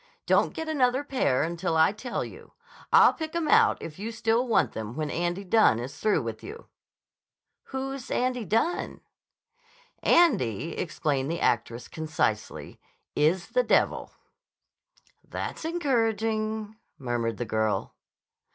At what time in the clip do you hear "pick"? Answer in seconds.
3.13-3.35